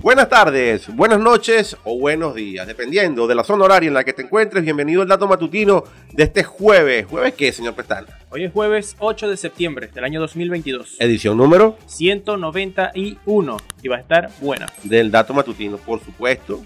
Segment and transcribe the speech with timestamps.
[0.00, 4.12] Buenas tardes, buenas noches o buenos días, dependiendo de la zona horaria en la que
[4.12, 4.62] te encuentres.
[4.64, 5.82] Bienvenido al dato matutino
[6.12, 7.06] de este jueves.
[7.06, 8.06] ¿Jueves qué, señor Pestana?
[8.30, 10.96] Hoy es jueves 8 de septiembre del año 2022.
[11.00, 14.66] Edición número 191 y va a estar buena.
[14.84, 16.62] del dato matutino, por supuesto,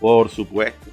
[0.00, 0.90] por supuesto.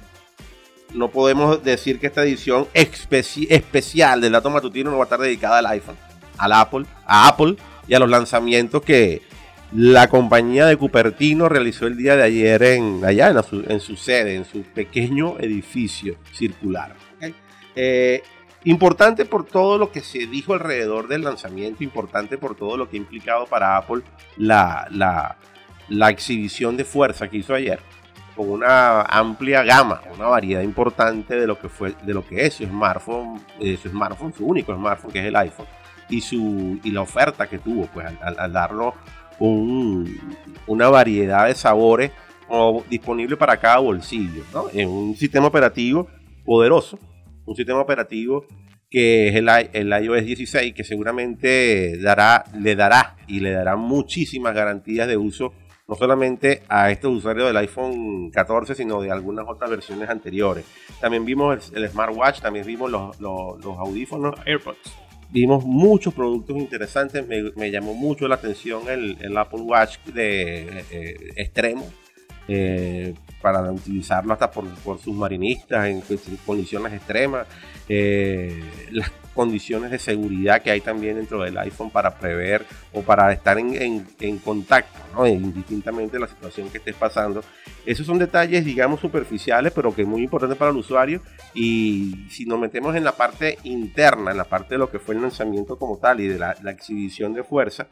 [0.94, 5.20] No podemos decir que esta edición especi- especial del dato matutino no va a estar
[5.20, 5.96] dedicada al iPhone,
[6.36, 9.22] al Apple, a Apple y a los lanzamientos que
[9.72, 14.44] la compañía de Cupertino realizó el día de ayer en allá en su, sede, en
[14.44, 16.94] su pequeño edificio circular.
[17.76, 18.22] Eh,
[18.64, 22.96] importante por todo lo que se dijo alrededor del lanzamiento, importante por todo lo que
[22.96, 24.02] ha implicado para Apple
[24.36, 27.78] la, la, exhibición de fuerza que hizo ayer
[28.34, 32.54] con una amplia gama, una variedad importante de lo que fue, de lo que es
[32.54, 35.66] su smartphone, eh, su smartphone, su único smartphone que es el iPhone
[36.08, 38.94] y su y la oferta que tuvo, pues al, darnos
[39.38, 40.18] un-
[40.66, 42.10] una variedad de sabores
[42.88, 44.66] disponible para cada bolsillo, ¿no?
[44.72, 46.08] En un sistema operativo
[46.44, 46.98] poderoso,
[47.44, 48.44] un sistema operativo
[48.90, 54.54] que es el, el iOS 16, que seguramente dará, le dará y le dará muchísimas
[54.54, 55.52] garantías de uso,
[55.86, 60.64] no solamente a estos usuarios del iPhone 14, sino de algunas otras versiones anteriores.
[61.02, 64.94] También vimos el, smartwatch, también vimos los- los audífonos, AirPods.
[65.30, 67.26] Vimos muchos productos interesantes.
[67.56, 71.86] Me, llamó mucho la atención el, el Apple Watch de eh, extremo
[72.48, 77.46] eh, para utilizarlo hasta por, por submarinistas en, en condiciones extremas.
[77.88, 83.32] Eh, las condiciones de seguridad que hay también dentro del iPhone para prever o para
[83.32, 85.26] estar en, en- en contacto, ¿no?
[85.28, 87.42] indistintamente de la situación que estés pasando.
[87.86, 91.22] Esos son detalles, digamos, superficiales, pero que es muy importante para el usuario.
[91.54, 95.14] Y si nos metemos en la parte interna, en la parte de lo que fue
[95.14, 97.86] el lanzamiento como tal y de la, la exhibición de fuerza,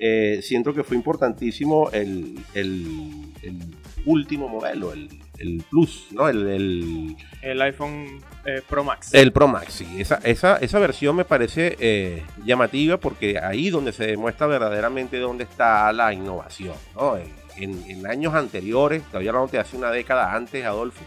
[0.00, 3.58] eh, siento que fue importantísimo el, el- el
[4.04, 6.28] último modelo, el, el Plus, ¿no?
[6.28, 9.14] El, el, El iPhone eh, Pro Max.
[9.14, 10.00] el Pro Max, sí.
[10.00, 15.44] Esa, esa, esa versión me parece eh, llamativa porque ahí donde se demuestra verdaderamente dónde
[15.44, 17.16] está la innovación, ¿no?
[17.16, 21.02] En, en- en años anteriores, todavía hablamos de hace una década antes, Adolfo,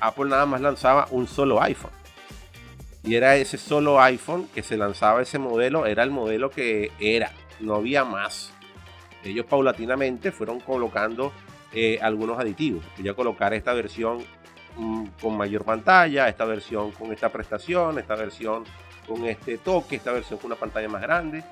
[0.00, 1.90] Apple nada más lanzaba un solo iPhone.
[3.02, 7.32] Y era ese solo iPhone que se lanzaba ese modelo, era el modelo que era,
[7.60, 8.52] no había más.
[9.24, 11.32] Ellos paulatinamente fueron colocando
[11.72, 12.84] eh, algunos aditivos.
[12.98, 14.18] Voy a colocar esta versión
[14.76, 18.64] mm, con mayor pantalla, esta versión con esta prestación, esta versión
[19.06, 21.42] con este toque, esta versión con una pantalla más grande,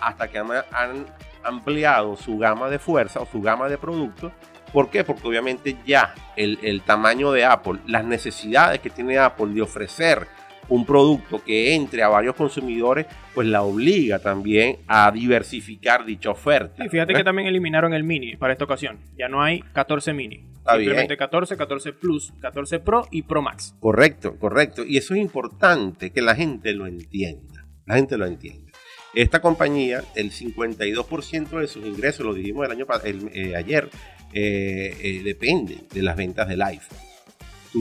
[0.00, 1.06] hasta que han,
[1.44, 4.32] ampliado su gama de fuerza o su gama de productos.
[4.72, 5.02] ¿Por qué?
[5.04, 10.26] Porque obviamente ya el tamaño de Apple, las necesidades que tiene Apple de ofrecer
[10.68, 16.84] un producto que entre a varios consumidores, pues la obliga también a diversificar dicha oferta.
[16.84, 18.98] Y fíjate que también eliminaron el mini para esta ocasión.
[19.16, 20.44] Ya no hay 14 mini.
[20.58, 21.18] Está Simplemente bien.
[21.18, 23.74] 14, 14 Plus, 14 Pro y Pro Max.
[23.80, 24.84] Correcto, correcto.
[24.84, 27.66] Y eso es importante que la gente lo entienda.
[27.86, 28.70] La gente lo entienda.
[29.14, 33.88] Esta compañía, el 52% de sus ingresos, lo dijimos el año el, eh, ayer,
[34.32, 37.07] eh, eh, depende de las ventas del iPhone.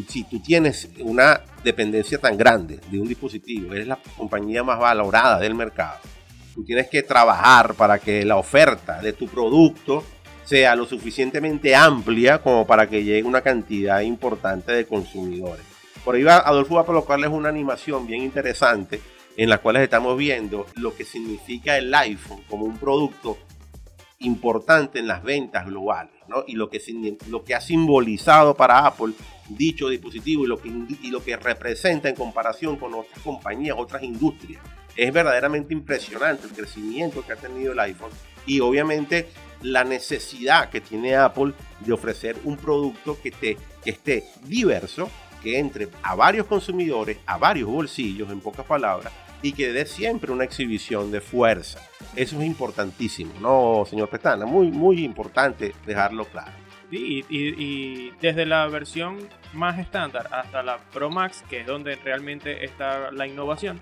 [0.08, 5.40] Si tú tienes una dependencia tan grande de un dispositivo, eres la compañía más valorada
[5.40, 6.00] del mercado,
[6.54, 10.04] tú tienes que trabajar para que la oferta de tu producto
[10.44, 15.66] sea lo suficientemente amplia como para que llegue una cantidad importante de consumidores.
[16.04, 19.02] Por ahí va, Adolfo va a colocarles una animación bien interesante
[19.36, 23.38] en la cual estamos viendo lo que significa el iPhone como un producto
[24.20, 26.14] importante en las ventas globales,
[26.46, 29.14] Y lo que, ha simbolizado para Apple
[29.50, 33.78] dicho dispositivo y lo, que, indi- y lo que representa en comparación con otras compañías,
[33.80, 34.62] otras industrias.
[34.96, 38.12] Es verdaderamente impresionante el crecimiento que ha tenido el iPhone
[38.46, 39.30] y obviamente
[39.62, 45.10] la necesidad que tiene Apple de ofrecer un producto que, te, que esté diverso,
[45.42, 50.32] que entre a varios consumidores, a varios bolsillos, en pocas palabras, y que dé siempre
[50.32, 51.80] una exhibición de fuerza.
[52.16, 54.46] Eso es importantísimo, ¿no, señor Pestana?
[54.46, 56.52] Muy, muy importante dejarlo claro.
[56.90, 59.20] Y, y- y desde la versión
[59.54, 63.80] más estándar hasta la Pro Max, que es donde realmente está la innovación,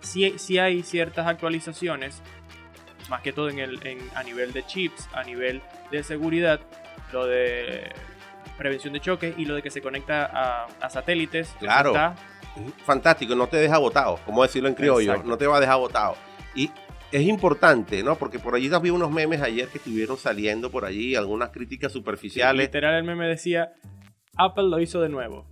[0.00, 2.20] sí, sí hay ciertas actualizaciones,
[3.08, 6.60] más que todo en el, en- a nivel de chips, a nivel de seguridad,
[7.12, 7.92] lo de
[8.58, 11.54] prevención de choques y lo de que se conecta a, a satélites.
[11.60, 11.90] Claro.
[11.90, 12.16] está-
[12.84, 15.28] fantástico, no te deja botado, como decirlo en criollo, Exacto.
[15.28, 16.16] no te va a dejar botado.
[16.54, 16.70] Y
[17.12, 18.16] es importante, ¿no?
[18.16, 22.66] Porque por allí vi unos memes ayer que estuvieron saliendo por allí, algunas críticas superficiales.
[22.66, 23.72] Literal, el meme decía:
[24.36, 25.46] Apple lo hizo de nuevo.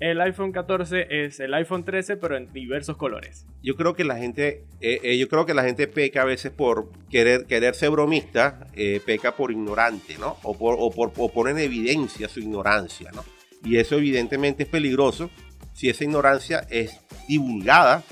[0.00, 3.46] El iPhone 14 es el iPhone 13, pero en diversos colores.
[3.62, 6.50] Yo creo que la gente, eh, eh, yo creo que la gente peca a veces
[6.50, 10.36] por querer, querer ser bromista, eh, peca por ignorante, ¿no?
[10.42, 13.24] O por, o por o poner en evidencia su ignorancia, ¿no?
[13.64, 15.30] Y eso evidentemente es peligroso
[15.74, 16.98] si esa ignorancia es
[17.28, 18.02] divulgada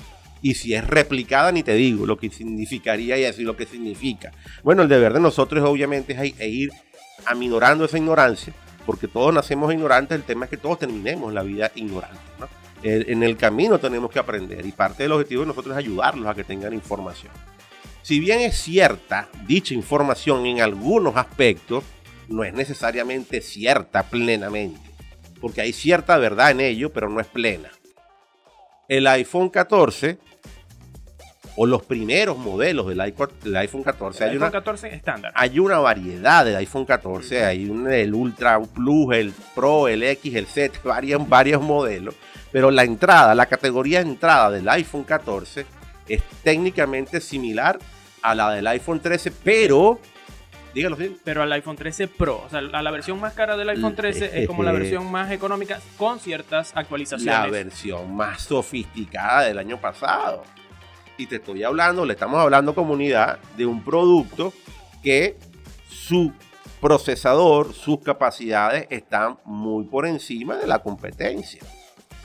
[0.43, 4.31] y si es replicada, ni te digo lo que significaría y así lo que significa.
[4.61, 6.71] Bueno, el deber de nosotros obviamente es ir
[7.25, 8.53] aminorando esa ignorancia
[8.85, 12.19] porque todos nacemos ignorantes, el tema es que todos terminemos la vida ignorantes.
[12.83, 16.33] En el camino tenemos que aprender y parte del objetivo de nosotros es ayudarlos a
[16.35, 17.31] que tengan información.
[18.01, 21.85] Si bien es cierta dicha información en algunos aspectos,
[22.27, 24.81] no es necesariamente cierta plenamente,
[25.43, 27.69] porque hay cierta verdad en ello, pero no es plena.
[28.87, 30.17] El iPhone 14
[31.57, 34.23] o los primeros modelos del iPhone, 14.
[34.23, 35.33] El hay iPhone 14 estándar.
[35.35, 37.43] Hay una variedad del iPhone 14.
[37.43, 42.15] Hay el Ultra Plus, el Pro, el X, el Z, varios, varios modelos.
[42.53, 45.65] Pero la entrada, la categoría de entrada del iPhone 14
[46.07, 47.77] es técnicamente similar
[48.21, 49.99] a la del iPhone 13, pero
[50.73, 51.17] Dígalo, sí.
[51.23, 54.41] Pero al iPhone 13 Pro, o sea, a la versión más cara del iPhone 13
[54.41, 57.39] es como la versión más económica con ciertas actualizaciones.
[57.39, 60.43] La versión más sofisticada del año pasado.
[61.17, 64.51] Y te estoy hablando, le estamos hablando comunidad, de un producto
[65.03, 65.37] que
[65.87, 66.33] su
[66.81, 71.61] procesador, sus capacidades están muy por encima de la competencia.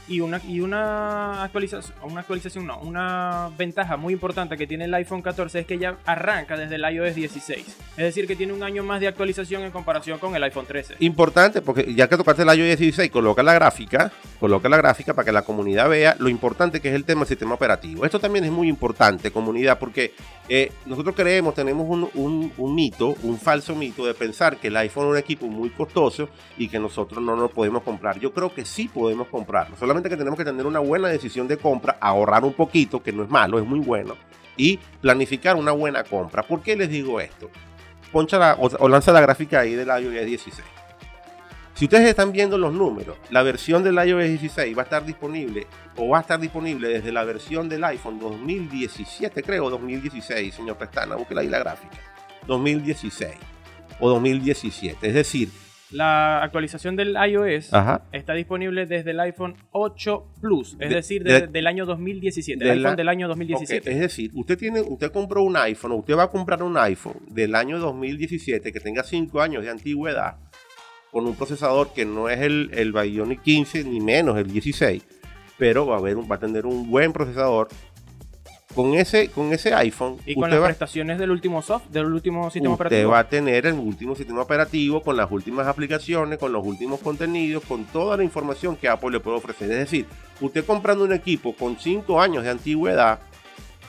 [0.09, 4.95] Y una, y una actualización, una actualización no, una ventaja muy importante que tiene el
[4.95, 7.67] iPhone 14 es que ya arranca desde el iOS 16.
[7.67, 10.97] Es decir, que tiene un año más de actualización en comparación con el iPhone 13.
[11.01, 14.11] Importante, porque ya que tocaste el iOS 16, coloca la gráfica,
[14.41, 17.29] coloca la gráfica para que la comunidad vea lo importante que es el tema del
[17.29, 18.05] sistema operativo.
[18.07, 20.15] Esto también es muy importante, comunidad, porque
[20.49, 25.07] eh, nosotros creemos, tenemos un, un mito, un falso mito de pensar que el iPhone
[25.07, 28.19] es un equipo muy costoso y que nosotros no lo podemos comprar.
[28.19, 29.77] Yo creo que sí podemos comprarlo.
[29.77, 33.23] Solamente que tenemos que tener una buena decisión de compra, ahorrar un poquito, que no
[33.23, 34.17] es malo, es muy bueno,
[34.57, 36.43] y planificar una buena compra.
[36.43, 37.51] ¿Por qué les digo esto?
[38.13, 40.67] Poncha o, lanza la gráfica ahí del iOS 16.
[41.75, 45.67] Si ustedes están viendo los números, la versión del iOS 16 va a estar disponible
[45.97, 51.15] o va a estar disponible desde la versión del iPhone 2017, creo, 2016, señor Pestana,
[51.15, 51.97] búsquela ahí la gráfica.
[52.49, 53.33] 2016
[54.01, 55.07] o 2017.
[55.07, 55.51] Es decir,
[55.91, 57.71] la actualización del iOS
[58.13, 62.97] está disponible desde el iPhone 8 Plus, es decir, desde el año 2017, el iPhone
[62.97, 63.91] del año 2017.
[63.91, 67.55] Es decir, usted tiene, usted compró un iPhone, usted va a comprar un iPhone del
[67.55, 70.37] año 2017 que tenga 5 años de antigüedad,
[71.11, 75.03] con un procesador que no es el, el Bionic 15 ni menos el 16,
[75.57, 77.69] pero va a, haber, va a tener un buen procesador
[78.79, 80.19] con ese, con ese iPhone.
[80.25, 83.01] Y con las prestaciones del último soft, del último sistema operativo.
[83.01, 87.01] Usted va a tener el último sistema operativo con las últimas aplicaciones, con los últimos
[87.01, 89.69] contenidos, con toda la información que Apple le puede ofrecer.
[89.73, 90.07] Es decir,
[90.41, 93.19] usted comprando un equipo con 5 años de antigüedad,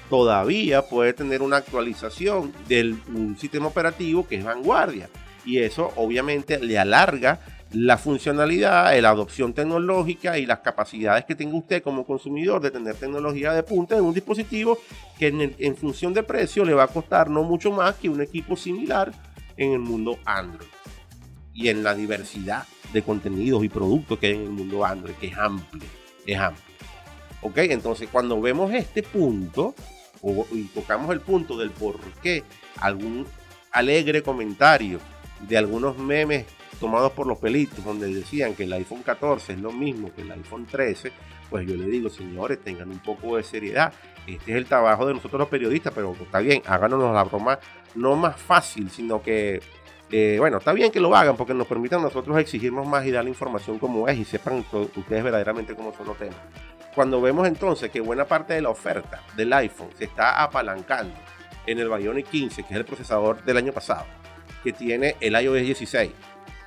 [0.09, 5.07] todavía puede tener una actualización del un sistema operativo que es vanguardia.
[5.45, 11.55] Y eso obviamente le alarga la funcionalidad, la adopción tecnológica y las capacidades que tenga
[11.55, 14.79] usted como consumidor de tener tecnología de punta en un dispositivo
[15.19, 18.55] que en, función de precio le va a costar no mucho más que un equipo
[18.55, 19.11] similar
[19.55, 20.67] en el mundo Android
[21.53, 25.27] y en la diversidad de contenidos y productos que hay en el mundo Android, que
[25.27, 25.83] es amplio,
[26.25, 26.65] es amplio.
[27.41, 27.57] ¿Ok?
[27.57, 29.75] Entonces, cuando vemos este punto,
[30.51, 32.43] y tocamos el punto del por qué
[32.77, 33.25] algún
[33.71, 34.99] alegre comentario
[35.47, 36.45] de algunos memes
[36.79, 40.31] tomados por los pelitos, donde decían que el iPhone 14 es lo mismo que el
[40.31, 41.11] iPhone 13,
[41.49, 43.93] pues yo le digo, señores, tengan un poco de seriedad.
[44.25, 47.59] Este es el trabajo de nosotros los periodistas, pero está bien, háganos la broma
[47.95, 49.61] no más fácil, sino que,
[50.11, 53.23] eh, bueno, está bien que lo hagan porque nos permitan nosotros exigirnos más y dar
[53.23, 56.37] la información como es y sepan ustedes verdaderamente cómo son los temas.
[56.93, 61.15] Cuando vemos entonces que buena parte de la oferta del iPhone se está apalancando
[61.65, 64.05] en el Bionic 15, que es el procesador del año pasado,
[64.63, 66.11] que tiene el iOS 16,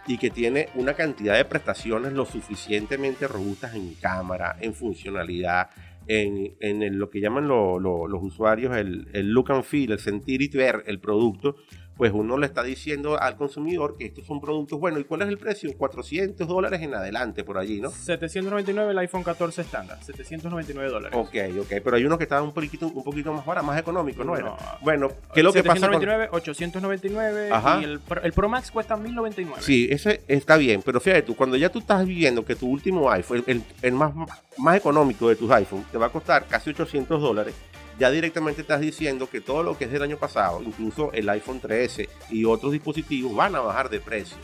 [0.06, 5.70] y que tiene una cantidad de prestaciones lo suficientemente robustas en cámara, en funcionalidad,
[6.06, 10.48] en, en lo que llaman los usuarios el, el, look and feel, el sentir y
[10.48, 11.56] ver el producto,
[11.96, 15.00] pues uno le está diciendo al consumidor que estos son productos buenos.
[15.00, 15.70] ¿Y cuál es el precio?
[15.76, 17.90] 400 dólares en adelante por allí, ¿no?
[17.90, 21.18] 799 el iPhone 14 estándar, 799 dólares.
[21.18, 24.24] Ok, ok, pero hay unos que están un poquito, un poquito más barato, más económico,
[24.24, 24.54] ¿no, era?
[24.80, 29.62] Bueno, ¿qué es lo que pasa 799, 899 y el, el, Pro Max cuesta 1099.
[29.62, 33.10] Sí, ese está bien, pero fíjate tú, cuando ya tú estás viendo que tu último
[33.10, 34.12] iPhone, el, el más,
[34.58, 37.54] más económico de tus iPhones, te va a costar casi 800 dólares,
[37.98, 41.60] ya directamente estás diciendo que todo lo que es del año pasado, incluso el iPhone
[41.60, 44.38] 13 y otros dispositivos, van a bajar de precio.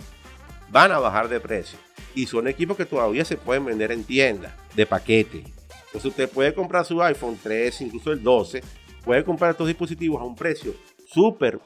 [0.70, 1.78] Van a bajar de precio.
[2.14, 5.44] y son equipos que todavía se pueden vender en tiendas de paquete.
[5.86, 8.62] Entonces usted puede comprar su iPhone 13, incluso el 12,
[9.04, 10.74] puede comprar estos dispositivos a un precio
[11.06, 11.60] súper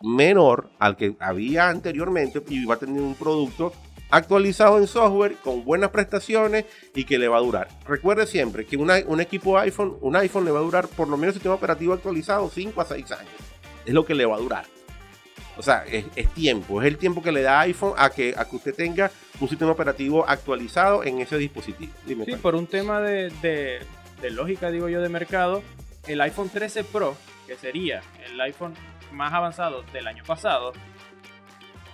[0.00, 3.72] menor al que había anteriormente y va a tener un producto
[4.10, 7.68] actualizado en software con buenas prestaciones y que le va a durar.
[7.86, 11.34] Recuerde siempre que un equipo iPhone, un iPhone le va a durar por lo menos
[11.34, 13.32] el sistema operativo actualizado 5 a 6 años.
[13.84, 14.64] Es lo que le va a durar.
[15.56, 18.56] O sea, es, tiempo, es el tiempo que le da iPhone a que, a que
[18.56, 19.10] usted tenga
[19.40, 21.92] un sistema operativo actualizado en ese dispositivo.
[22.06, 23.80] sí, por un tema de,
[24.20, 25.62] de lógica, digo yo, de mercado,
[26.06, 28.74] el iPhone 13 Pro, que sería el iPhone
[29.12, 30.72] más avanzado del año pasado,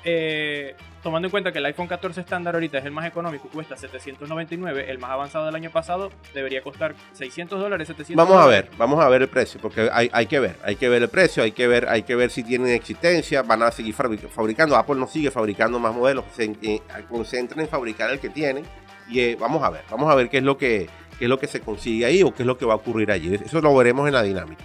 [0.04, 3.76] eh, tomando en cuenta que el iPhone 14 estándar ahorita es el más económico, cuesta
[3.76, 8.70] 799, el más avanzado del año pasado debería costar 600 dólares, 700 Vamos a ver,
[8.78, 11.42] vamos a ver el precio, porque hay, hay, que ver, hay que ver el precio,
[11.42, 15.06] hay que ver, hay que ver si tienen existencia, van a seguir fabricando, Apple no
[15.06, 18.64] sigue fabricando más modelos, se eh, concentran en fabricar el que tienen
[19.06, 21.38] y eh, vamos a ver, vamos a ver qué es lo que qué es lo
[21.38, 23.32] que se consigue ahí o qué es lo que va a ocurrir allí.
[23.34, 24.64] Eso lo veremos en la dinámica.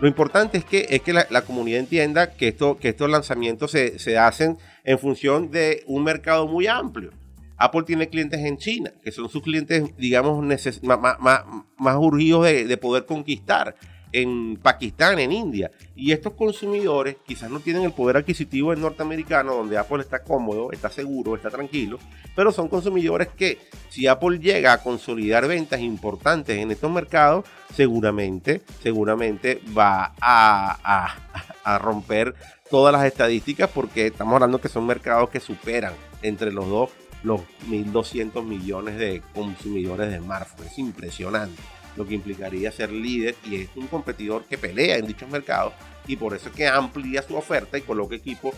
[0.00, 3.98] Lo importante es que, es que la, comunidad entienda que, esto, que estos lanzamientos se,
[3.98, 7.10] se hacen en función de un mercado muy amplio.
[7.56, 10.44] Apple tiene clientes en China, que son sus clientes, digamos,
[10.82, 11.44] más, más,
[11.76, 13.74] más, urgidos de, de, poder conquistar
[14.12, 15.70] en Pakistán, en India.
[15.94, 20.72] Y estos consumidores quizás no tienen el poder adquisitivo del norteamericano, donde Apple está cómodo,
[20.72, 21.98] está seguro, está tranquilo,
[22.34, 28.62] pero son consumidores que si Apple llega a consolidar ventas importantes en estos mercados, seguramente,
[28.82, 31.16] seguramente va a,
[31.64, 32.34] a, romper
[32.70, 36.90] todas las estadísticas porque estamos hablando que son mercados que superan entre los dos
[37.24, 40.72] los 1.200 millones de consumidores de smartphones.
[40.72, 41.60] Es impresionante
[41.98, 45.74] lo que implicaría ser líder y es un competidor que pelea en dichos mercados
[46.06, 48.54] y por eso es que amplía su oferta y coloca equipos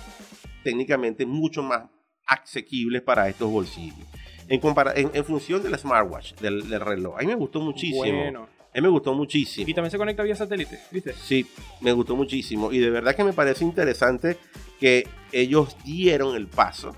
[0.62, 1.84] técnicamente mucho más
[2.26, 4.06] asequibles para estos bolsillos.
[4.48, 4.60] En,
[5.14, 8.04] en, función del smartwatch, del, reloj, a mí me gustó muchísimo.
[8.04, 8.48] Bueno.
[8.72, 9.68] A mí me gustó muchísimo.
[9.68, 11.12] Y también se conecta vía satélite, ¿viste?
[11.14, 11.44] Sí,
[11.80, 12.70] me gustó muchísimo.
[12.70, 14.36] Y de verdad que me parece interesante
[14.78, 16.94] que ellos dieron el paso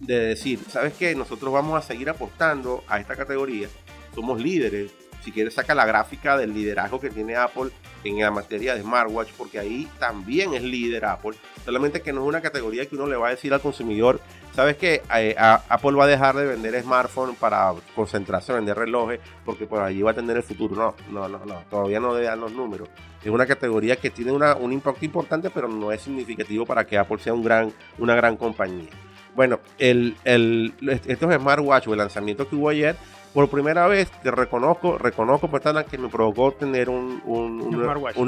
[0.00, 1.14] de decir, ¿sabes qué?
[1.14, 3.68] Nosotros vamos a seguir apostando a esta categoría.
[4.14, 4.92] Somos líderes,
[5.24, 7.70] si quieres saca la gráfica del liderazgo que tiene Apple
[8.04, 11.32] en la materia de smartwatch, porque ahí también es líder Apple.
[11.64, 14.20] Solamente que no es una categoría que uno le va a decir al consumidor,
[14.54, 19.20] sabes que eh, Apple va a dejar de vender smartphones para concentrarse en vender relojes,
[19.46, 20.94] porque por allí va a tener el futuro.
[21.10, 22.90] No, no, no, no todavía no dan los números.
[23.24, 27.18] Es una categoría que tiene un impacto importante, pero no es significativo para que Apple
[27.18, 28.90] sea un gran, una gran compañía.
[29.34, 30.74] Bueno, el, el,
[31.06, 32.96] estos smartwatch o el lanzamiento que hubo ayer
[33.34, 37.82] por primera vez te reconozco, reconozco Petana que me provocó tener un, un,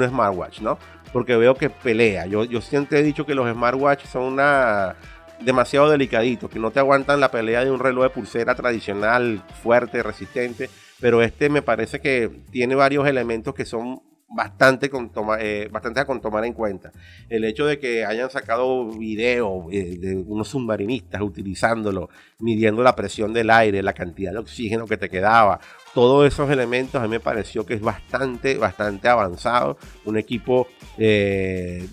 [0.07, 0.59] smartwatch.
[0.59, 0.77] ¿no?
[1.13, 2.25] Porque veo que pelea.
[2.25, 4.97] Yo, yo siempre he dicho que los smartwatch son una
[5.39, 10.03] demasiado delicaditos, que no te aguantan la pelea de un reloj de pulsera tradicional, fuerte,
[10.03, 16.05] resistente, pero este me parece que tiene varios elementos que son bastante, con eh, bastante
[16.05, 16.91] con tomar en cuenta.
[17.29, 23.33] El hecho de que hayan sacado video eh, de unos submarinistas utilizándolo, midiendo la presión
[23.33, 25.59] del aire, la cantidad de oxígeno que te quedaba,
[25.93, 29.77] todos esos elementos a mí me pareció que es bastante, bastante avanzado.
[30.05, 30.67] Un equipo
[30.97, 31.87] eh,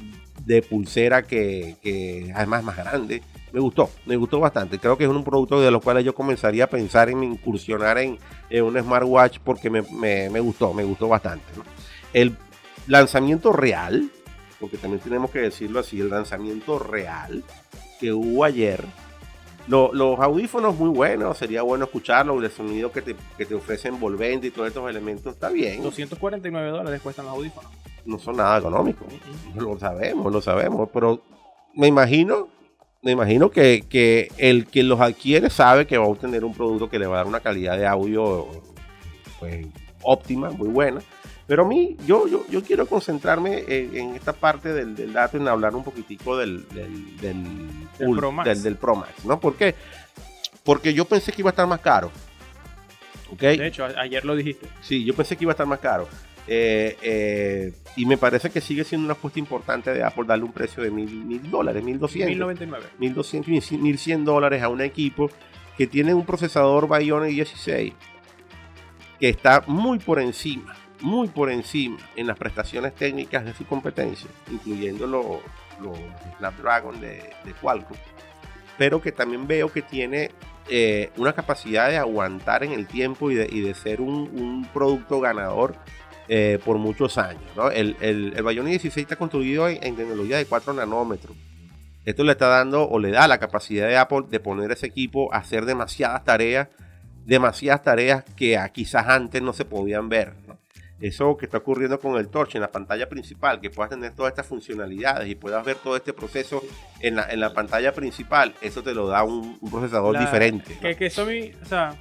[0.44, 3.22] de pulsera que, que además es más grande.
[3.52, 4.80] Me gustó, me gustó bastante.
[4.80, 8.18] Creo que es un producto de los cuales yo comenzaría a pensar en incursionar en,
[8.62, 11.44] un smartwatch porque me, me, gustó, me gustó bastante.
[12.14, 12.36] El
[12.86, 14.08] lanzamiento real,
[14.60, 17.44] porque también tenemos que decirlo así, el lanzamiento real
[18.00, 18.84] que hubo ayer,
[19.66, 24.46] los audífonos muy buenos, sería bueno escucharlo, el sonido que te, que te ofrece envolvente
[24.46, 25.82] y todos estos elementos está bien.
[25.82, 27.70] 249 dólares cuestan los audífonos.
[28.04, 29.08] No son nada económicos,
[29.54, 31.22] lo sabemos, lo sabemos, pero
[31.74, 32.48] me imagino,
[33.02, 36.90] me imagino que, que, el que los adquiere sabe que va a obtener un producto
[36.90, 38.46] que le va a dar una calidad de audio
[39.40, 39.66] pues,
[40.02, 41.00] óptima, muy buena
[41.46, 45.74] pero a mí, yo, yo, yo quiero concentrarme en, esta parte del, dato, en hablar
[45.74, 48.62] un poquitico del, del, del, Pro Max.
[48.62, 49.38] Del, Pro Max, ¿no?
[49.38, 49.74] ¿Por qué?
[50.62, 52.10] Porque yo pensé que iba a estar más caro.
[53.30, 53.58] ¿Okay?
[53.58, 54.66] De hecho, ayer lo dijiste.
[54.80, 56.08] Sí, yo pensé que iba a estar más caro.
[56.46, 60.52] Eh, eh, y me parece que sigue siendo una apuesta importante de Apple darle un
[60.52, 62.58] precio de mil, mil dólares, mil doscientos.
[62.98, 65.30] Mil doscientos, mil cien dólares a un equipo
[65.76, 67.92] que tiene un procesador Bionic 16
[69.20, 74.28] que está muy por encima muy por encima en las prestaciones técnicas de su competencia,
[74.50, 75.26] incluyendo los,
[76.38, 77.22] Snapdragon de,
[77.60, 77.96] Qualcomm,
[78.78, 80.30] pero que también veo que tiene
[80.70, 85.76] eh, una capacidad de aguantar en el tiempo y de, ser un, producto ganador
[86.26, 87.42] eh, por muchos años.
[87.74, 91.36] El, el, 16 está construido en, tecnología de 4 nanómetros.
[92.06, 95.32] Esto le está dando o le da la capacidad de Apple de poner ese equipo
[95.34, 96.68] a hacer demasiadas tareas,
[97.26, 100.43] demasiadas tareas que quizás antes no se podían ver.
[101.00, 104.32] Eso que está ocurriendo con el Torch en la pantalla principal, que puedas tener todas
[104.32, 106.62] estas funcionalidades y puedas ver todo este proceso
[107.00, 110.78] en la, en la pantalla principal, eso te lo da un, procesador diferente.
[110.80, 111.96] Que, que eso o sea,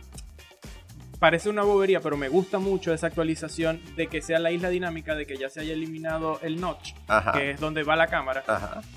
[1.23, 5.15] parece una bobería, pero me gusta mucho esa actualización de que sea la isla dinámica,
[5.15, 6.95] de que ya se haya eliminado el notch,
[7.33, 8.43] que es donde va la cámara.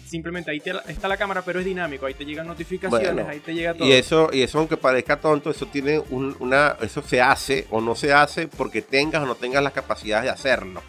[0.05, 3.75] Simplemente ahí está la cámara, pero es dinámico, ahí te llegan notificaciones, ahí te llega
[3.75, 3.87] todo.
[3.87, 7.95] Y eso, y eso aunque parezca tonto, eso tiene una, eso se hace o no
[7.95, 10.83] se hace porque tengas o no tengas las capacidades de hacerlo.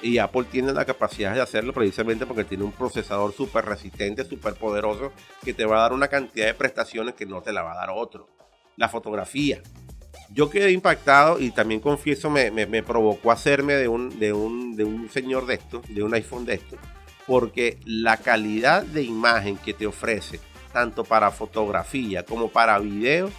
[0.00, 4.54] Y Apple tiene la capacidad de hacerlo precisamente porque tiene un procesador súper resistente, súper
[4.54, 5.12] poderoso,
[5.44, 7.76] que te va a dar una cantidad de prestaciones que no te la va a
[7.76, 8.26] dar otro.
[8.78, 9.60] La fotografía,
[10.30, 14.84] yo quedé impactado y también confieso me, me, provocó hacerme de un, de, un, de
[14.84, 16.76] un señor de esto, de un iPhone de esto,
[17.26, 20.40] porque la calidad de imagen que te ofrece,
[20.72, 23.30] tanto para fotografía como para video,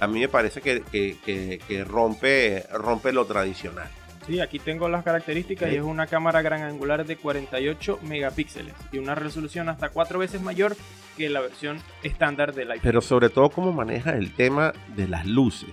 [0.00, 3.88] a mí me parece que, que, que, rompe, rompe lo tradicional.
[4.26, 8.98] Sí, aquí tengo las características y es una cámara gran angular de 48 megapíxeles y
[8.98, 10.76] una resolución hasta cuatro veces mayor
[11.16, 12.82] que la versión estándar del iPhone.
[12.84, 15.70] Pero sobre todo cómo maneja el tema de las luces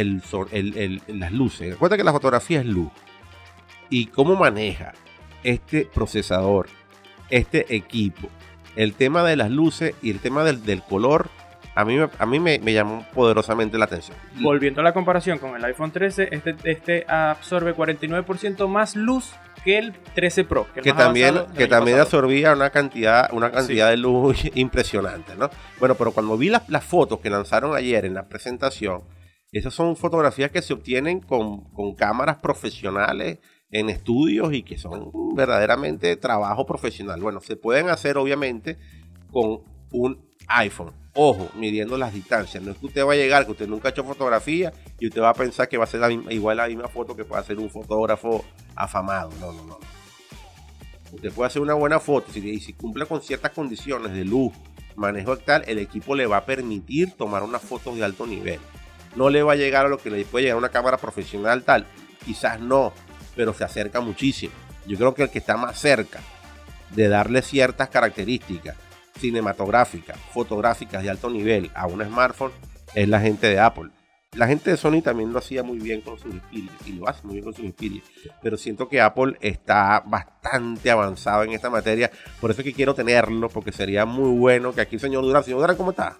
[0.00, 1.70] el, el, las luces.
[1.70, 2.90] Recuerda que la fotografía es luz.
[3.90, 4.92] Y cómo maneja
[5.42, 6.68] este procesador,
[7.30, 8.28] este equipo,
[8.76, 11.30] el tema de las luces y el tema del, del color,
[11.74, 14.16] a mí, a mí me, me, llamó poderosamente la atención.
[14.40, 19.32] Volviendo a la comparación con el iPhone 13, este, este absorbe 49% más luz
[19.64, 20.66] que el 13 Pro.
[20.74, 25.50] Que, también, que también absorbía una cantidad, una cantidad de luz impresionante, ¿no?
[25.78, 29.02] Bueno, pero cuando vi las, las fotos que lanzaron ayer en la presentación,
[29.52, 31.64] esas son fotografías que se obtienen con,
[31.96, 33.38] cámaras profesionales
[33.70, 37.20] en estudios y que son verdaderamente trabajo profesional.
[37.20, 38.76] Bueno, se pueden hacer obviamente
[39.30, 40.92] con un iPhone.
[41.14, 42.62] Ojo, midiendo las distancias.
[42.62, 45.20] No es que usted va a llegar, que usted nunca ha hecho fotografía y usted
[45.22, 46.00] va a pensar que va a ser
[46.30, 48.44] igual la misma foto que puede hacer un fotógrafo
[48.76, 49.30] afamado.
[49.40, 49.78] No, no, no.
[51.12, 54.52] Usted puede hacer una buena foto y si cumple con ciertas condiciones de luz,
[54.94, 58.60] manejo tal, el equipo le va a permitir tomar unas fotos de alto nivel
[59.18, 61.64] no le va a llegar a lo que le puede llegar a una cámara profesional
[61.64, 61.86] tal.
[62.24, 62.92] Quizás no,
[63.34, 64.54] pero se acerca muchísimo.
[64.86, 66.20] Yo creo que el que está más cerca
[66.90, 68.76] de darle ciertas características
[69.18, 72.52] cinematográficas, fotográficas de alto nivel a un smartphone
[72.94, 73.90] es la gente de Apple.
[74.36, 77.26] La gente de Sony también lo hacía muy bien con sus Xperia y lo hace
[77.26, 78.02] muy bien con sus Xperia,
[78.42, 82.94] pero siento que Apple está bastante avanzado en esta materia, por eso es que quiero
[82.94, 86.18] tenerlo, porque sería muy bueno que aquí señor Durán, señor Durán, ¿cómo está?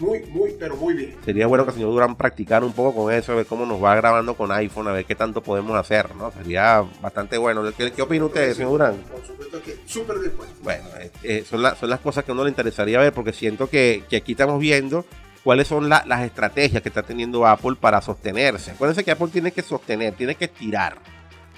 [0.00, 1.16] Muy, muy, pero muy bien.
[1.24, 3.82] Sería bueno que el señor Durán practicara un poco con eso, a ver cómo nos
[3.82, 6.32] va grabando con iPhone, a ver qué tanto podemos hacer, ¿no?
[6.32, 7.62] Sería bastante bueno.
[7.76, 8.96] ¿Qué, opina usted, señor Durán?
[8.96, 10.48] Por supuesto que súper después.
[10.62, 13.68] Bueno, eh, eh, son, son las cosas que a uno le interesaría ver, porque siento
[13.68, 15.04] que, aquí estamos viendo
[15.44, 18.70] cuáles son las estrategias que está teniendo Apple para sostenerse.
[18.70, 20.96] Acuérdense que Apple tiene que sostener, tiene que estirar.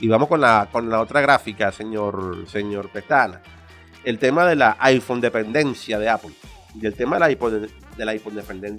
[0.00, 3.40] Y vamos con la, con la otra gráfica, señor, señor Petana.
[4.02, 6.33] El tema de la iPhone dependencia de Apple.
[6.80, 8.35] Y el tema del iPhone, del iPhone,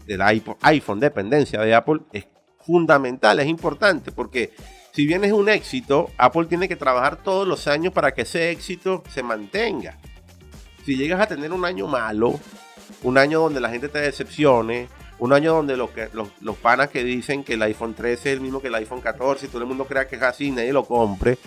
[0.05, 2.25] del iPhone, dependencia de Apple es
[2.65, 4.53] fundamental, es importante, porque
[4.91, 8.51] si bien es un éxito, Apple tiene que trabajar todos los años para que ese
[8.51, 9.97] éxito se mantenga.
[10.85, 12.39] Si llegas a tener un año malo,
[13.03, 14.87] un año donde la gente te decepcione,
[15.19, 18.41] un año donde los, que, los, panas que dicen que el iPhone 13 es el
[18.41, 20.73] mismo que el iPhone 14 y todo el mundo crea que es así y nadie
[20.73, 21.37] lo compre,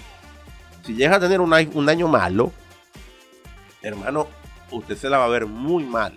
[0.85, 2.53] si llegas a tener un, un año malo,
[3.83, 4.29] hermano,
[4.71, 6.15] usted se la va a ver muy mal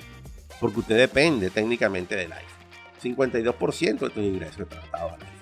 [0.60, 2.60] porque usted depende técnicamente del iPhone.
[3.02, 5.40] 52% de tus ingresos tratados al iPhone.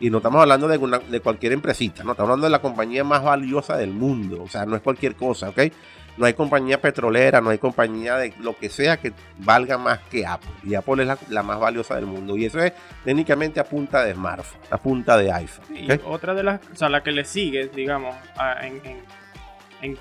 [0.00, 0.78] Y no estamos hablando de,
[1.10, 4.42] de cualquier empresita, no estamos hablando de la compañía más valiosa del mundo.
[4.42, 5.60] O sea, no es cualquier cosa, ¿ok?
[6.16, 10.26] No hay compañía petrolera, no hay compañía de lo que sea que valga más que
[10.26, 10.50] Apple.
[10.64, 12.36] Y Apple es la, más valiosa del mundo.
[12.36, 12.72] Y eso es
[13.04, 15.76] técnicamente a punta de smartphone, a punta de iPhone.
[15.76, 18.14] Y otra de las, o sea, la que le sigue, digamos,
[18.62, 18.80] en,
[19.82, 19.98] en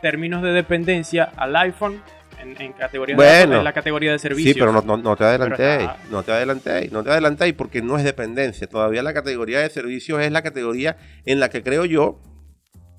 [0.00, 2.02] términos de dependencia al iPhone
[2.40, 4.54] en, categoría bueno, la categoría de servicios.
[4.54, 8.04] Sí, pero no, no, te adelanté, no te adelanté, no te adelanté porque no es
[8.04, 8.66] dependencia.
[8.66, 12.20] Todavía la categoría de servicios es la categoría en la que creo yo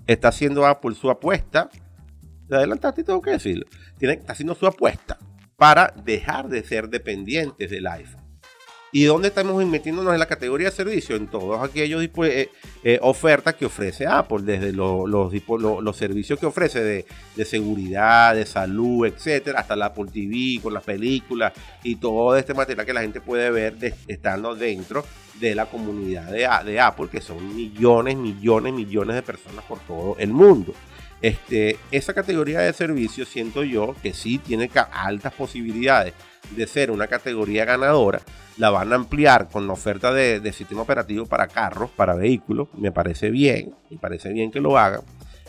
[0.08, 1.70] está haciendo Apple su apuesta.
[2.48, 3.66] Te adelantaste, tengo que decirlo.
[3.98, 5.18] Tiene, está haciendo su apuesta
[5.56, 8.21] para dejar de ser dependientes del iPhone.
[8.94, 11.16] ¿Y dónde estamos metiéndonos en la categoría de servicio?
[11.16, 12.50] En todos aquellos eh,
[12.84, 15.32] eh, ofertas que ofrece Apple, desde los,
[15.96, 21.54] servicios que ofrece de, seguridad, de salud, etcétera, hasta la Apple TV con las películas
[21.84, 23.76] y todo este material que la gente puede ver
[24.08, 25.06] estando dentro
[25.40, 30.18] de la comunidad de, de Apple, que son millones, millones, millones de personas por todo
[30.20, 30.74] el mundo.
[31.22, 36.14] Este, esa categoría de servicios siento yo que sí tiene altas posibilidades
[36.50, 38.22] de ser una categoría ganadora.
[38.58, 42.68] La van a ampliar con la oferta de, sistema operativo para carros, para vehículos.
[42.78, 45.02] Me parece bien, me parece bien que lo hagan.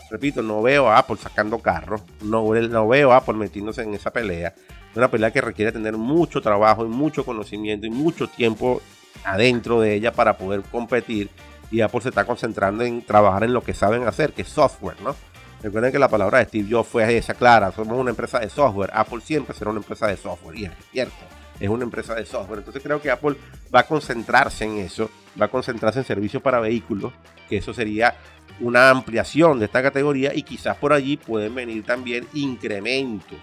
[0.09, 4.11] Repito, no veo a Apple sacando carros, no, no veo a Apple metiéndose en esa
[4.11, 4.53] pelea.
[4.95, 8.81] Una pelea que requiere tener mucho trabajo y mucho conocimiento y mucho tiempo
[9.23, 11.29] adentro de ella para poder competir.
[11.71, 15.01] Y Apple se está concentrando en trabajar en lo que saben hacer, que es software,
[15.01, 15.15] ¿no?
[15.63, 18.91] Recuerden que la palabra de Steve Jobs fue esa clara, somos una empresa de software.
[18.93, 21.15] Apple siempre será una empresa de software, y es cierto,
[21.57, 22.59] es una empresa de software.
[22.59, 23.37] Entonces creo que Apple
[23.73, 25.09] va a concentrarse en eso,
[25.41, 27.13] va a concentrarse en servicios para vehículos,
[27.47, 28.13] que eso sería
[28.59, 33.39] una ampliación de esta categoría y quizás por allí pueden venir también incrementos,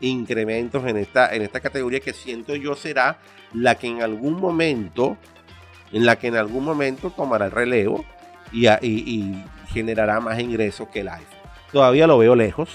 [0.00, 3.18] incrementos en esta, en esta categoría que siento yo será
[3.54, 5.16] la que en algún momento,
[5.90, 8.04] en la que en algún momento tomará el relevo
[8.52, 11.31] y, y generará más ingresos que el iPhone.
[11.72, 12.68] Todavía lo veo lejos,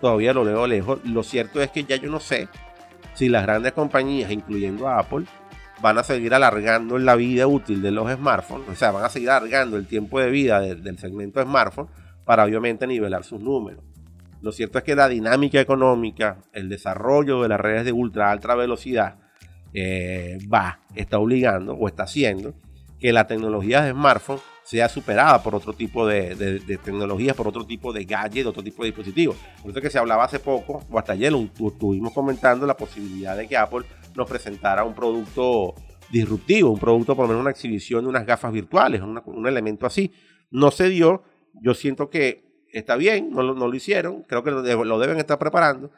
[0.00, 1.00] todavía lo veo lejos.
[1.04, 2.48] Lo cierto es que ya yo no sé
[3.14, 5.24] si las grandes compañías, incluyendo Apple,
[5.80, 9.30] van a seguir alargando la vida útil de los smartphones, o sea, van a seguir
[9.30, 11.88] alargando el tiempo de vida del segmento de smartphone
[12.24, 13.82] para obviamente nivelar sus números.
[14.42, 18.54] Lo cierto es que la dinámica económica, el desarrollo de las redes de ultra alta
[18.54, 19.16] velocidad
[19.72, 22.54] eh, va, está obligando o está haciendo
[22.98, 27.92] que la tecnología de smartphone sea superada por otro tipo de, tecnologías, por otro tipo
[27.92, 29.36] de gadgets, otro tipo de dispositivos.
[29.62, 33.46] Por eso que se hablaba hace poco, o hasta ayer estuvimos comentando la posibilidad de
[33.46, 35.74] que Apple nos presentara un producto
[36.10, 40.12] disruptivo, un producto, por lo menos una exhibición de unas gafas virtuales, un elemento así.
[40.50, 41.22] No se dio,
[41.62, 44.62] yo siento que está bien, no, lo hicieron, creo que lo,
[44.98, 45.90] deben estar preparando.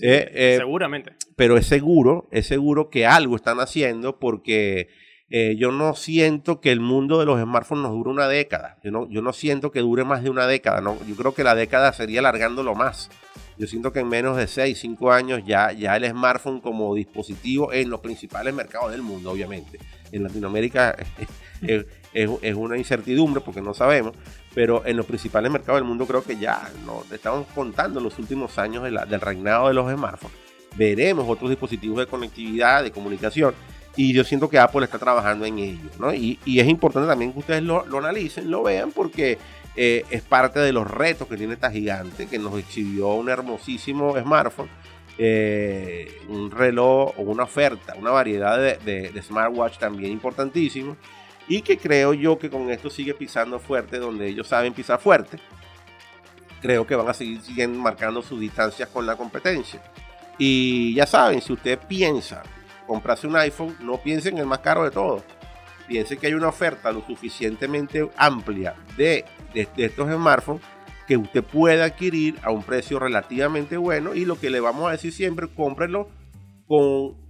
[0.00, 1.12] Eh, eh, seguramente.
[1.36, 4.88] Pero es seguro, es seguro que algo están haciendo porque
[5.30, 8.76] eh, yo no siento que el mundo de los smartphones nos dure una década.
[8.84, 10.80] Yo no, yo no siento que dure más de una década.
[10.80, 13.10] No, yo creo que la década sería alargándolo más.
[13.56, 17.72] Yo siento que en menos de 6, 5 años ya, ya el smartphone como dispositivo
[17.72, 19.78] en los principales mercados del mundo, obviamente.
[20.12, 20.96] En Latinoamérica
[21.62, 24.14] es, es, una incertidumbre porque no sabemos,
[24.54, 28.58] pero en los principales mercados del mundo creo que ya no, estamos contando los últimos
[28.58, 30.36] años del reinado de los smartphones.
[30.76, 33.54] Veremos otros dispositivos de conectividad, de comunicación
[33.96, 36.12] y yo siento que Apple está trabajando en ello, ¿no?
[36.12, 39.38] Y, es importante también que ustedes lo, analicen, lo vean, porque
[39.76, 44.18] eh, es parte de los retos que tiene esta gigante, que nos exhibió un hermosísimo
[44.18, 44.68] smartphone,
[45.16, 50.96] eh, un reloj una oferta, una variedad de, smartwatch también importantísimo,
[51.46, 55.38] y que creo yo que con esto sigue pisando fuerte donde ellos saben pisar fuerte.
[56.60, 59.82] Creo que van a seguir siguiendo marcando sus distancias con la competencia.
[60.38, 62.42] Y ya saben, si usted piensa
[62.86, 65.22] comprarse un iPhone, no piense en el más caro de todos.
[65.86, 70.62] Piense que hay una oferta lo suficientemente amplia de, estos smartphones
[71.06, 74.92] que usted puede adquirir a un precio relativamente bueno y lo que le vamos a
[74.92, 76.08] decir siempre, cómprelo
[76.66, 77.22] con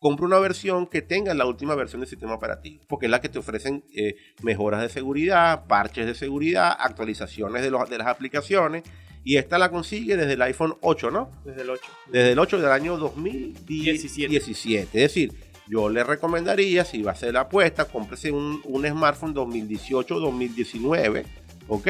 [0.00, 3.30] compre una versión que tenga la última versión del sistema operativo, porque es la que
[3.30, 8.82] te ofrecen eh, mejoras de seguridad, parches de seguridad, actualizaciones de las aplicaciones
[9.24, 11.30] y esta la consigue desde el iPhone 8, ¿no?
[11.44, 11.82] Desde el 8.
[12.12, 14.84] Desde el 8 del año 2017.
[14.84, 15.32] Es decir,
[15.66, 21.24] yo le recomendaría, si va a hacer la apuesta, cómprese un, un smartphone 2018-2019,
[21.68, 21.88] ¿ok?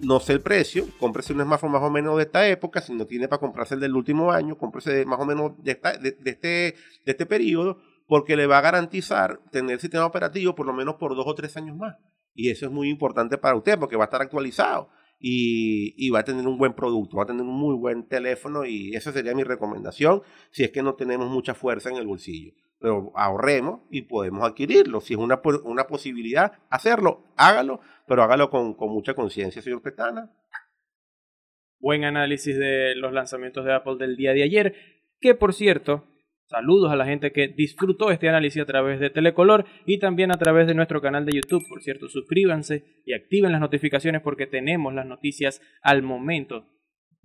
[0.00, 3.06] No sé el precio, cómprese un smartphone más o menos de esta época, si no
[3.06, 6.76] tiene para comprarse el del último año, cómprese más o menos de, de, este, de
[7.06, 11.16] este periodo, porque le va a garantizar tener el sistema operativo por lo menos por
[11.16, 11.96] dos o tres años más.
[12.34, 16.24] Y eso es muy importante para usted, porque va a estar actualizado y, va a
[16.24, 19.42] tener un buen producto, va a tener un muy buen teléfono y esa sería mi
[19.42, 22.52] recomendación si es que no tenemos mucha fuerza en el bolsillo.
[22.80, 25.00] Pero ahorremos y podemos adquirirlo.
[25.00, 30.32] Si es una, una posibilidad, hacerlo, hágalo, pero hágalo con, con mucha conciencia, señor Petana.
[31.80, 34.74] Buen análisis de los lanzamientos de Apple del día de ayer,
[35.20, 36.04] que por cierto,
[36.48, 40.38] Saludos a la gente que disfrutó este análisis a través de Telecolor y también a
[40.38, 41.68] través de nuestro canal de YouTube.
[41.68, 46.64] Por cierto, suscríbanse y activen las notificaciones porque tenemos las noticias al momento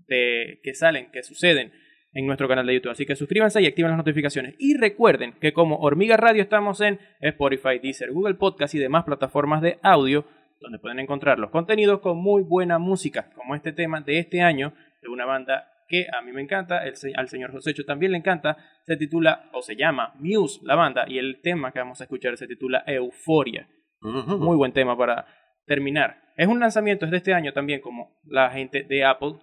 [0.08, 1.72] de que salen, que suceden
[2.12, 2.92] en nuestro canal de YouTube.
[2.92, 4.56] Así que suscríbanse y activen las notificaciones.
[4.60, 9.62] Y recuerden que como Hormiga Radio estamos en Spotify, Deezer, Google Podcast y demás plataformas
[9.62, 10.26] de audio
[10.60, 14.74] donde pueden encontrar los contenidos con muy buena música, como este tema de este año
[15.02, 16.82] de una banda que a mí me encanta,
[17.16, 21.20] al señor Josécho también le encanta, se titula o se llama Muse, la banda, y
[21.20, 23.70] el tema que vamos a escuchar se titula Euforia.
[24.02, 25.28] Muy buen tema para
[25.68, 26.20] terminar.
[26.36, 29.36] Es un lanzamiento, es de este año también, como la gente de Apple.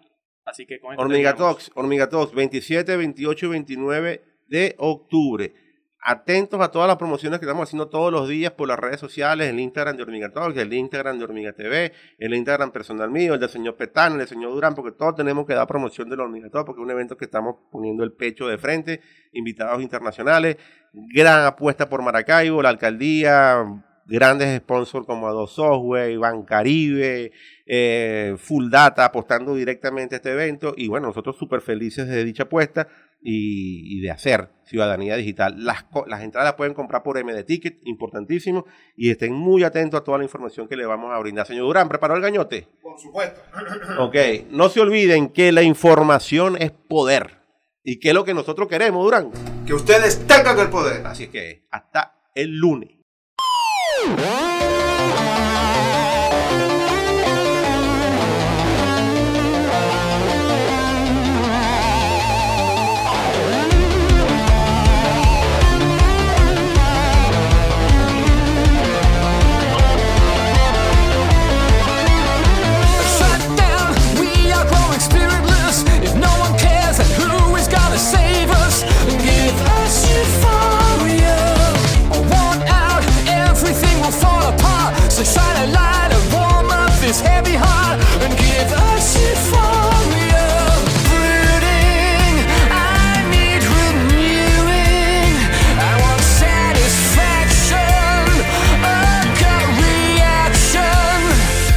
[0.45, 5.55] Así que con Hormiga Talks, Hormiga 27, 28 y 29 de octubre.
[6.03, 9.49] Atentos a todas las promociones que estamos haciendo todos los días por las redes sociales,
[9.49, 13.41] el Instagram de Hormiga Talk, el Instagram de Hormiga TV, el Instagram personal mío, el
[13.41, 16.25] del señor Petán, el del señor Durán, porque todos tenemos que dar promoción de la
[16.25, 19.01] Hormiga porque es un evento que estamos poniendo el pecho de frente,
[19.33, 20.57] invitados internacionales,
[20.93, 23.65] gran apuesta por Maracaibo, la alcaldía,
[24.07, 27.31] grandes sponsors como Adobe Software, Bancaribe,
[27.67, 32.45] eh, Full Data apostando directamente a este evento y bueno, nosotros súper felices de dicha
[32.45, 32.89] apuesta
[33.22, 35.54] y, de hacer ciudadanía digital.
[35.64, 40.04] Las, las entradas las pueden comprar por MD Ticket, importantísimo, y estén muy atentos a
[40.04, 41.46] toda la información que le vamos a brindar.
[41.46, 42.68] Señor Durán, ¿preparó el gañote?
[42.83, 43.40] Por supuesto.
[43.98, 44.16] Ok,
[44.50, 47.40] no se olviden que la información es poder.
[47.83, 49.30] ¿Y qué es lo que nosotros queremos, Durán?
[49.66, 51.04] Que ustedes tengan el poder.
[51.06, 52.90] Así es que hasta el lunes.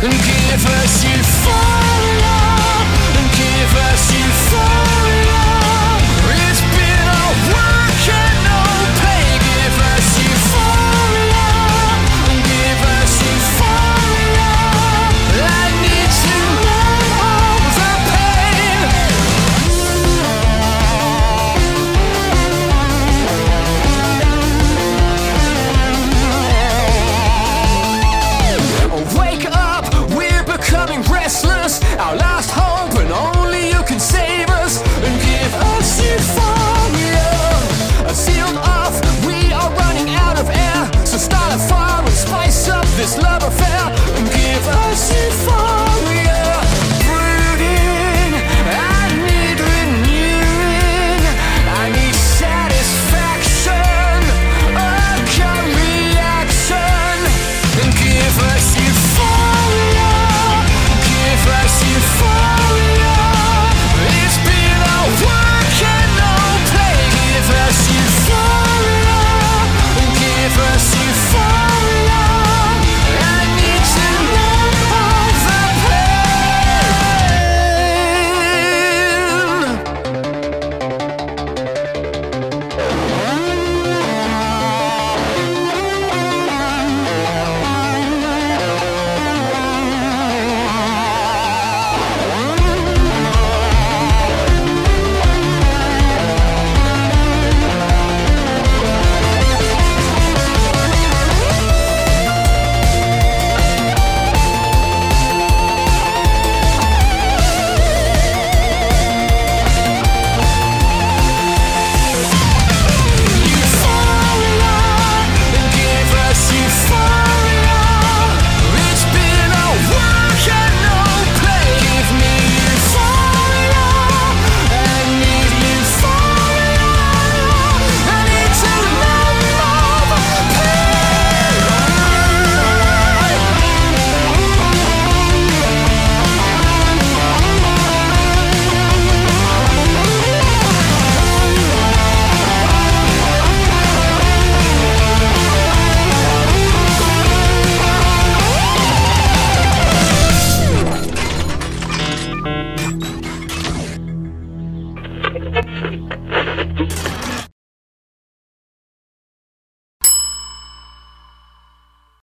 [0.04, 0.33] and